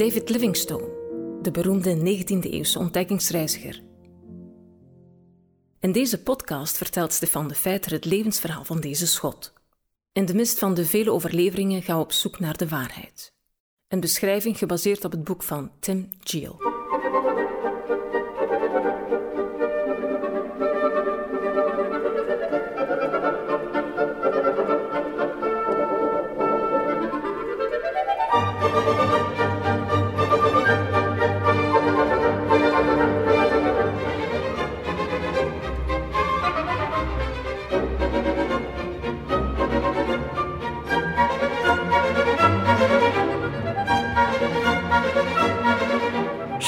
[0.00, 0.88] David Livingstone,
[1.42, 3.82] de beroemde 19e-eeuwse ontdekkingsreiziger.
[5.80, 9.52] In deze podcast vertelt Stefan de Feiter het levensverhaal van deze schot.
[10.12, 13.34] In de mist van de vele overleveringen gaan we op zoek naar de waarheid.
[13.88, 16.56] Een beschrijving gebaseerd op het boek van Tim Geel.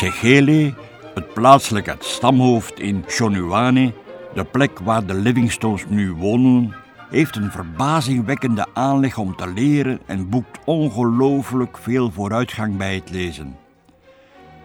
[0.03, 0.75] Segele,
[1.15, 3.93] het plaatselijke stamhoofd in Shonuane,
[4.35, 6.75] de plek waar de Livingstones nu wonen,
[7.11, 13.57] heeft een verbazingwekkende aanleg om te leren en boekt ongelooflijk veel vooruitgang bij het lezen.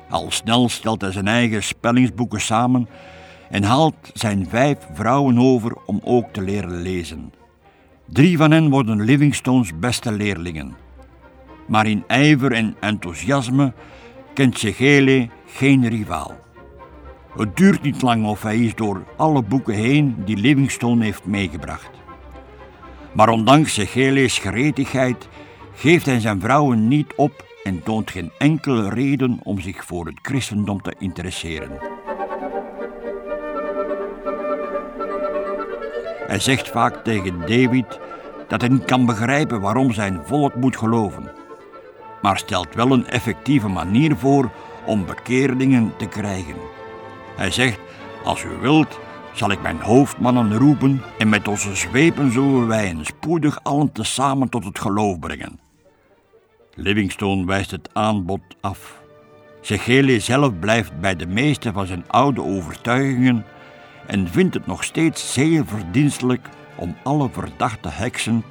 [0.10, 2.88] Al snel stelt hij zijn eigen spellingsboeken samen
[3.50, 7.34] en haalt zijn vijf vrouwen over om ook te leren lezen.
[8.06, 10.76] Drie van hen worden Livingstones beste leerlingen.
[11.68, 13.74] Maar in ijver en enthousiasme
[14.38, 16.36] kent Segele geen rivaal.
[17.38, 21.90] Het duurt niet lang of hij is door alle boeken heen die Livingstone heeft meegebracht.
[23.12, 25.28] Maar ondanks Segele's gretigheid
[25.74, 30.20] geeft hij zijn vrouwen niet op en toont geen enkele reden om zich voor het
[30.22, 31.72] christendom te interesseren.
[36.28, 38.00] Hij zegt vaak tegen David
[38.48, 41.46] dat hij niet kan begrijpen waarom zijn volk moet geloven
[42.22, 44.52] maar stelt wel een effectieve manier voor
[44.86, 46.56] om bekeerdingen te krijgen.
[47.36, 47.80] Hij zegt:
[48.24, 49.00] Als u wilt,
[49.34, 54.50] zal ik mijn hoofdmannen roepen en met onze zwepen zullen wij hen spoedig allen tezamen
[54.50, 55.60] tot het geloof brengen.
[56.74, 59.02] Livingstone wijst het aanbod af.
[59.62, 63.46] Segele zelf blijft bij de meeste van zijn oude overtuigingen
[64.06, 68.44] en vindt het nog steeds zeer verdienstelijk om alle verdachte heksen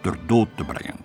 [0.00, 0.97] ter dood te brengen.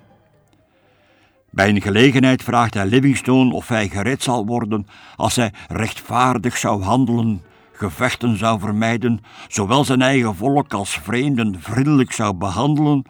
[1.54, 6.84] Bij een gelegenheid vraagt hij Livingstone of hij gered zal worden als hij rechtvaardig zou
[6.84, 7.42] handelen,
[7.72, 13.04] gevechten zou vermijden, zowel zijn eigen volk als vreemden vriendelijk zou behandelen,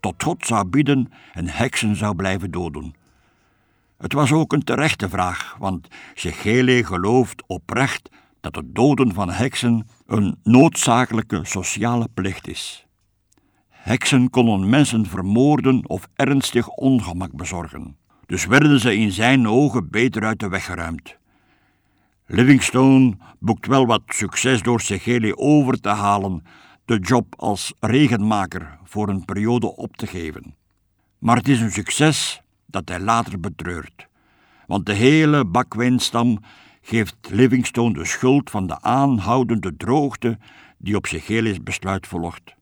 [0.00, 2.94] tot God zou bidden en heksen zou blijven doden.
[3.98, 8.10] Het was ook een terechte vraag, want Segele gelooft oprecht
[8.40, 12.86] dat het doden van heksen een noodzakelijke sociale plicht is.
[13.82, 17.96] Heksen konden mensen vermoorden of ernstig ongemak bezorgen.
[18.26, 21.16] Dus werden ze in zijn ogen beter uit de weg geruimd.
[22.26, 26.42] Livingstone boekt wel wat succes door Segele over te halen
[26.84, 30.54] de job als regenmaker voor een periode op te geven.
[31.18, 34.06] Maar het is een succes dat hij later betreurt,
[34.66, 36.38] want de hele bakwijnstam
[36.82, 40.38] geeft Livingstone de schuld van de aanhoudende droogte
[40.78, 42.60] die op Segele's besluit volgt.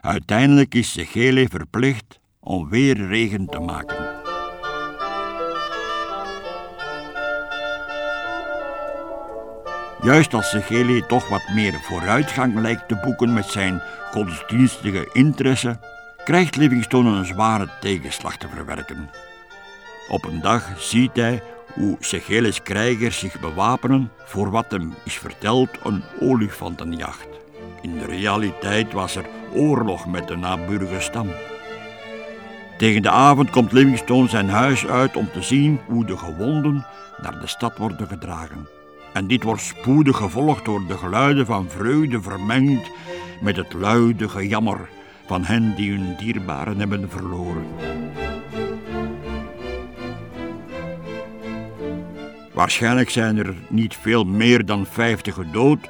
[0.00, 4.16] Uiteindelijk is Segele verplicht om weer regen te maken.
[10.02, 15.80] Juist als Segele toch wat meer vooruitgang lijkt te boeken met zijn godsdienstige interesse,
[16.24, 19.10] krijgt Livingstone een zware tegenslag te verwerken.
[20.08, 21.42] Op een dag ziet hij
[21.74, 27.28] hoe Segele's krijgers zich bewapenen voor wat hem is verteld een olifantenjacht.
[27.82, 31.28] In de realiteit was er oorlog met de naburige stam.
[32.78, 36.86] Tegen de avond komt Livingstone zijn huis uit om te zien hoe de gewonden
[37.22, 38.68] naar de stad worden gedragen.
[39.12, 42.90] En dit wordt spoedig gevolgd door de geluiden van vreugde vermengd
[43.40, 44.88] met het luide gejammer
[45.26, 47.66] van hen die hun dierbaren hebben verloren.
[52.52, 55.88] Waarschijnlijk zijn er niet veel meer dan vijftig gedood,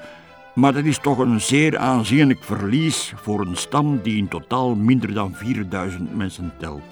[0.58, 5.14] maar dat is toch een zeer aanzienlijk verlies voor een stam die in totaal minder
[5.14, 6.82] dan 4000 mensen telt.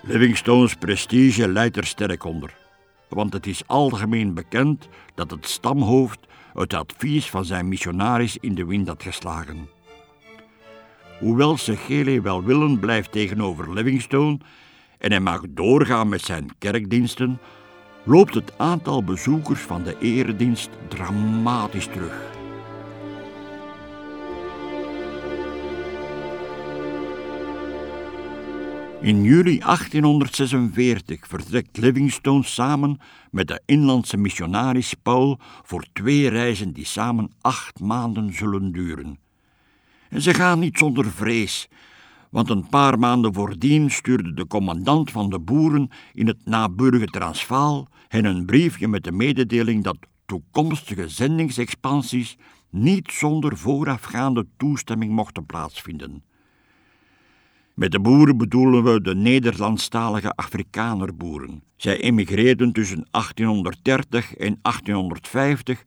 [0.00, 2.56] Livingstone's prestige leidt er sterk onder,
[3.08, 6.18] want het is algemeen bekend dat het stamhoofd
[6.54, 9.68] het advies van zijn missionaris in de wind had geslagen.
[11.18, 14.38] Hoewel Segele welwillend blijft tegenover Livingstone
[14.98, 17.38] en hij mag doorgaan met zijn kerkdiensten,
[18.04, 22.30] loopt het aantal bezoekers van de eredienst dramatisch terug.
[29.00, 32.98] In juli 1846 vertrekt Livingstone samen
[33.30, 39.18] met de inlandse missionaris Paul voor twee reizen die samen acht maanden zullen duren.
[40.08, 41.68] En ze gaan niet zonder vrees,
[42.32, 47.88] want een paar maanden voordien stuurde de commandant van de boeren in het naburige Transvaal
[48.08, 49.96] hen een briefje met de mededeling dat
[50.26, 52.36] toekomstige zendingsexpansies
[52.70, 56.22] niet zonder voorafgaande toestemming mochten plaatsvinden.
[57.74, 61.62] Met de boeren bedoelen we de Nederlandstalige Afrikanerboeren.
[61.76, 65.82] Zij emigreerden tussen 1830 en 1850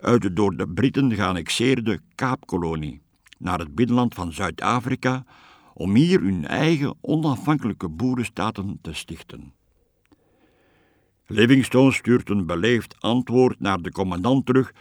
[0.00, 3.00] uit de door de Britten geannexeerde Kaapkolonie
[3.38, 5.24] naar het binnenland van Zuid-Afrika
[5.78, 9.52] om hier hun eigen onafhankelijke boerenstaten te stichten.
[11.26, 14.72] Livingstone stuurt een beleefd antwoord naar de commandant terug,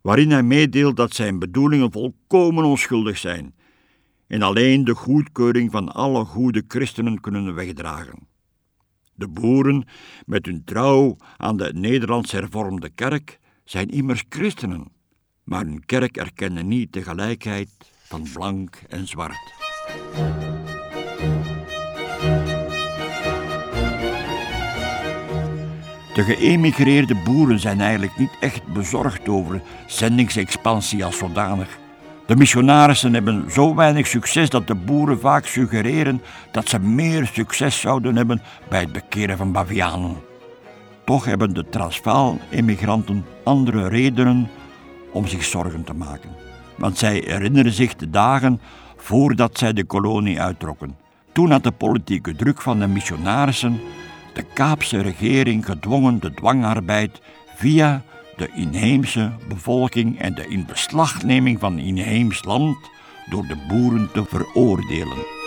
[0.00, 3.54] waarin hij meedeelt dat zijn bedoelingen volkomen onschuldig zijn
[4.26, 8.28] en alleen de goedkeuring van alle goede christenen kunnen wegdragen.
[9.14, 9.86] De boeren,
[10.26, 14.92] met hun trouw aan de Nederlands hervormde kerk, zijn immers christenen,
[15.44, 17.70] maar hun kerk erkende niet de gelijkheid
[18.02, 19.63] van blank en zwart.
[26.14, 31.78] De geëmigreerde boeren zijn eigenlijk niet echt bezorgd over zendingsexpansie als zodanig.
[32.26, 37.80] De missionarissen hebben zo weinig succes dat de boeren vaak suggereren dat ze meer succes
[37.80, 40.16] zouden hebben bij het bekeren van bavianen.
[41.04, 44.50] Toch hebben de Transvaal-emigranten andere redenen
[45.12, 46.30] om zich zorgen te maken.
[46.76, 48.60] Want zij herinneren zich de dagen
[49.04, 50.96] voordat zij de kolonie uittrokken.
[51.32, 53.80] Toen had de politieke druk van de missionarissen
[54.34, 57.20] de Kaapse regering gedwongen de dwangarbeid
[57.54, 58.02] via
[58.36, 62.76] de inheemse bevolking en de inbeslagneming van inheems land
[63.30, 65.43] door de boeren te veroordelen.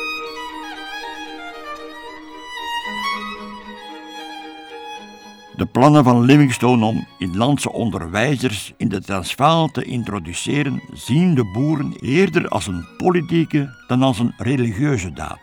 [5.57, 11.93] De plannen van Livingstone om inlandse onderwijzers in de Transvaal te introduceren zien de boeren
[11.99, 15.39] eerder als een politieke dan als een religieuze daad.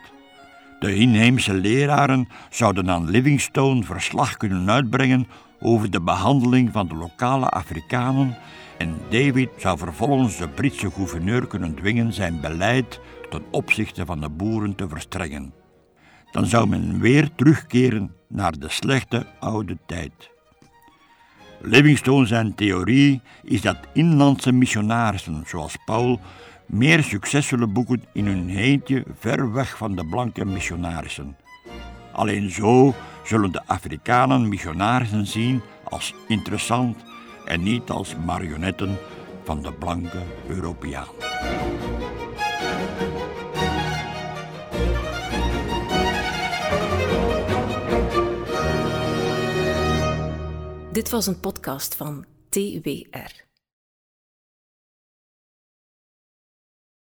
[0.79, 5.27] De inheemse leraren zouden aan Livingstone verslag kunnen uitbrengen
[5.59, 8.37] over de behandeling van de lokale Afrikanen
[8.77, 14.29] en David zou vervolgens de Britse gouverneur kunnen dwingen zijn beleid ten opzichte van de
[14.29, 15.64] boeren te verstrengen.
[16.31, 20.29] Dan zou men weer terugkeren naar de slechte oude tijd.
[21.61, 26.19] Livingstone zijn theorie is dat inlandse missionarissen zoals Paul
[26.65, 31.37] meer succes zullen boeken in hun heentje ver weg van de blanke missionarissen.
[32.11, 32.93] Alleen zo
[33.23, 36.97] zullen de Afrikanen missionarissen zien als interessant
[37.45, 38.97] en niet als marionetten
[39.43, 41.07] van de blanke Europeaan.
[51.05, 53.43] Dit was een podcast van TWR.